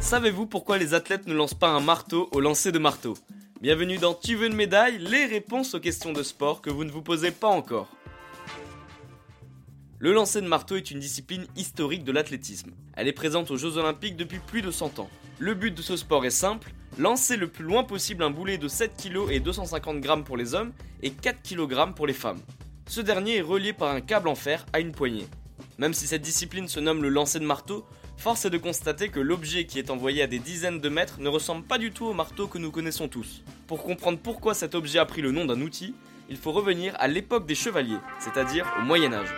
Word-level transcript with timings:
Savez-vous 0.00 0.46
pourquoi 0.46 0.78
les 0.78 0.94
athlètes 0.94 1.26
ne 1.26 1.34
lancent 1.34 1.54
pas 1.54 1.70
un 1.70 1.80
marteau 1.80 2.28
au 2.32 2.40
lancer 2.40 2.72
de 2.72 2.78
marteau 2.78 3.16
Bienvenue 3.60 3.96
dans 3.96 4.12
Tu 4.12 4.36
veux 4.36 4.46
une 4.46 4.54
médaille 4.54 4.98
Les 4.98 5.24
réponses 5.24 5.74
aux 5.74 5.80
questions 5.80 6.12
de 6.12 6.22
sport 6.22 6.60
que 6.60 6.68
vous 6.68 6.84
ne 6.84 6.90
vous 6.90 7.00
posez 7.00 7.30
pas 7.30 7.48
encore. 7.48 7.88
Le 9.98 10.12
lancer 10.12 10.42
de 10.42 10.46
marteau 10.46 10.76
est 10.76 10.90
une 10.90 11.00
discipline 11.00 11.46
historique 11.56 12.04
de 12.04 12.12
l'athlétisme. 12.12 12.72
Elle 12.94 13.08
est 13.08 13.12
présente 13.12 13.50
aux 13.50 13.56
Jeux 13.56 13.78
Olympiques 13.78 14.16
depuis 14.16 14.38
plus 14.38 14.60
de 14.60 14.70
100 14.70 14.98
ans. 14.98 15.08
Le 15.38 15.54
but 15.54 15.74
de 15.74 15.80
ce 15.80 15.96
sport 15.96 16.26
est 16.26 16.30
simple, 16.30 16.72
lancer 16.98 17.38
le 17.38 17.48
plus 17.48 17.64
loin 17.64 17.84
possible 17.84 18.22
un 18.22 18.30
boulet 18.30 18.58
de 18.58 18.68
7 18.68 19.02
kg 19.02 19.30
et 19.30 19.40
250 19.40 20.04
g 20.04 20.10
pour 20.24 20.36
les 20.36 20.54
hommes 20.54 20.72
et 21.02 21.10
4 21.10 21.42
kg 21.42 21.94
pour 21.94 22.06
les 22.06 22.12
femmes. 22.12 22.40
Ce 22.86 23.00
dernier 23.00 23.38
est 23.38 23.42
relié 23.42 23.72
par 23.72 23.90
un 23.90 24.00
câble 24.00 24.28
en 24.28 24.34
fer 24.34 24.66
à 24.72 24.80
une 24.80 24.92
poignée. 24.92 25.26
Même 25.78 25.94
si 25.94 26.06
cette 26.06 26.22
discipline 26.22 26.68
se 26.68 26.80
nomme 26.80 27.02
le 27.02 27.08
lancer 27.08 27.40
de 27.40 27.44
marteau, 27.44 27.84
force 28.18 28.44
est 28.44 28.50
de 28.50 28.58
constater 28.58 29.08
que 29.08 29.20
l'objet 29.20 29.64
qui 29.64 29.78
est 29.78 29.90
envoyé 29.90 30.22
à 30.22 30.26
des 30.26 30.38
dizaines 30.38 30.80
de 30.80 30.88
mètres 30.88 31.18
ne 31.18 31.28
ressemble 31.28 31.64
pas 31.64 31.78
du 31.78 31.92
tout 31.92 32.04
au 32.04 32.12
marteau 32.12 32.46
que 32.46 32.58
nous 32.58 32.70
connaissons 32.70 33.08
tous. 33.08 33.42
Pour 33.66 33.82
comprendre 33.82 34.18
pourquoi 34.22 34.54
cet 34.54 34.74
objet 34.74 34.98
a 34.98 35.06
pris 35.06 35.22
le 35.22 35.32
nom 35.32 35.46
d'un 35.46 35.60
outil, 35.62 35.94
il 36.28 36.36
faut 36.36 36.52
revenir 36.52 36.94
à 36.98 37.08
l'époque 37.08 37.46
des 37.46 37.54
chevaliers, 37.54 37.98
c'est-à-dire 38.20 38.70
au 38.78 38.82
Moyen 38.82 39.12
Âge. 39.12 39.34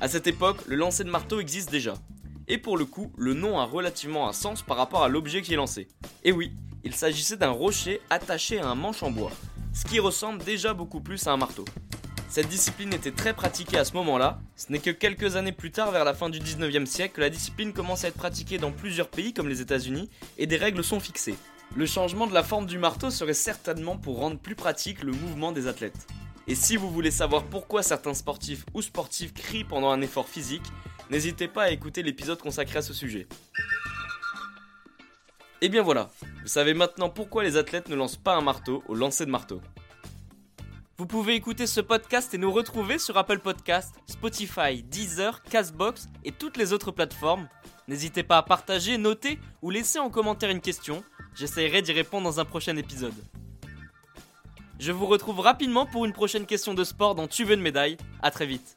À 0.00 0.08
cette 0.08 0.26
époque, 0.26 0.58
le 0.66 0.76
lancer 0.76 1.04
de 1.04 1.10
marteau 1.10 1.40
existe 1.40 1.70
déjà. 1.70 1.94
Et 2.46 2.58
pour 2.58 2.76
le 2.76 2.84
coup, 2.84 3.12
le 3.16 3.34
nom 3.34 3.58
a 3.58 3.64
relativement 3.64 4.28
un 4.28 4.32
sens 4.32 4.62
par 4.62 4.76
rapport 4.76 5.02
à 5.02 5.08
l'objet 5.08 5.42
qui 5.42 5.54
est 5.54 5.56
lancé. 5.56 5.88
Et 6.22 6.32
oui, 6.32 6.52
il 6.84 6.94
s'agissait 6.94 7.36
d'un 7.36 7.50
rocher 7.50 8.00
attaché 8.10 8.60
à 8.60 8.68
un 8.68 8.74
manche 8.74 9.02
en 9.02 9.10
bois, 9.10 9.32
ce 9.74 9.84
qui 9.84 9.98
ressemble 9.98 10.42
déjà 10.44 10.72
beaucoup 10.72 11.00
plus 11.00 11.26
à 11.26 11.32
un 11.32 11.36
marteau. 11.36 11.64
Cette 12.28 12.48
discipline 12.48 12.92
était 12.94 13.10
très 13.10 13.34
pratiquée 13.34 13.76
à 13.76 13.84
ce 13.84 13.92
moment-là, 13.94 14.38
ce 14.56 14.72
n'est 14.72 14.78
que 14.78 14.90
quelques 14.90 15.36
années 15.36 15.52
plus 15.52 15.70
tard, 15.70 15.90
vers 15.90 16.04
la 16.04 16.14
fin 16.14 16.30
du 16.30 16.38
19e 16.38 16.86
siècle, 16.86 17.16
que 17.16 17.20
la 17.20 17.30
discipline 17.30 17.72
commence 17.72 18.04
à 18.04 18.08
être 18.08 18.16
pratiquée 18.16 18.58
dans 18.58 18.72
plusieurs 18.72 19.08
pays 19.08 19.32
comme 19.32 19.48
les 19.48 19.60
États-Unis 19.60 20.08
et 20.38 20.46
des 20.46 20.56
règles 20.56 20.82
sont 20.82 21.00
fixées. 21.00 21.36
Le 21.76 21.86
changement 21.86 22.26
de 22.26 22.34
la 22.34 22.42
forme 22.42 22.66
du 22.66 22.78
marteau 22.78 23.10
serait 23.10 23.34
certainement 23.34 23.96
pour 23.96 24.18
rendre 24.18 24.38
plus 24.38 24.54
pratique 24.54 25.02
le 25.02 25.12
mouvement 25.12 25.52
des 25.52 25.66
athlètes. 25.66 26.06
Et 26.46 26.54
si 26.54 26.76
vous 26.76 26.90
voulez 26.90 27.10
savoir 27.10 27.44
pourquoi 27.44 27.82
certains 27.82 28.14
sportifs 28.14 28.64
ou 28.74 28.82
sportifs 28.82 29.34
crient 29.34 29.64
pendant 29.64 29.90
un 29.90 30.00
effort 30.02 30.28
physique, 30.28 30.66
n'hésitez 31.10 31.48
pas 31.48 31.64
à 31.64 31.70
écouter 31.70 32.02
l'épisode 32.02 32.40
consacré 32.40 32.78
à 32.78 32.82
ce 32.82 32.92
sujet. 32.92 33.26
Et 35.64 35.70
bien 35.70 35.80
voilà, 35.80 36.10
vous 36.42 36.48
savez 36.48 36.74
maintenant 36.74 37.08
pourquoi 37.08 37.42
les 37.42 37.56
athlètes 37.56 37.88
ne 37.88 37.94
lancent 37.94 38.18
pas 38.18 38.36
un 38.36 38.42
marteau 38.42 38.84
au 38.86 38.94
lancer 38.94 39.24
de 39.24 39.30
marteau. 39.30 39.62
Vous 40.98 41.06
pouvez 41.06 41.36
écouter 41.36 41.66
ce 41.66 41.80
podcast 41.80 42.34
et 42.34 42.38
nous 42.38 42.52
retrouver 42.52 42.98
sur 42.98 43.16
Apple 43.16 43.38
Podcast, 43.38 43.94
Spotify, 44.04 44.82
Deezer, 44.82 45.42
Castbox 45.44 46.10
et 46.22 46.32
toutes 46.32 46.58
les 46.58 46.74
autres 46.74 46.90
plateformes. 46.90 47.48
N'hésitez 47.88 48.22
pas 48.22 48.36
à 48.36 48.42
partager, 48.42 48.98
noter 48.98 49.38
ou 49.62 49.70
laisser 49.70 49.98
en 49.98 50.10
commentaire 50.10 50.50
une 50.50 50.60
question. 50.60 51.02
J'essaierai 51.34 51.80
d'y 51.80 51.92
répondre 51.92 52.24
dans 52.24 52.40
un 52.40 52.44
prochain 52.44 52.76
épisode. 52.76 53.14
Je 54.78 54.92
vous 54.92 55.06
retrouve 55.06 55.40
rapidement 55.40 55.86
pour 55.86 56.04
une 56.04 56.12
prochaine 56.12 56.44
question 56.44 56.74
de 56.74 56.84
sport 56.84 57.14
dans 57.14 57.26
Tu 57.26 57.44
veux 57.44 57.54
une 57.54 57.62
médaille. 57.62 57.96
À 58.20 58.30
très 58.30 58.44
vite. 58.44 58.76